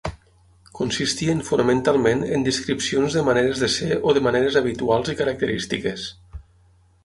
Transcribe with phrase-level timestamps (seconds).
[0.77, 6.11] Consistien fonamentalment en descripcions de maneres de ser o de maneres habituals i característiques.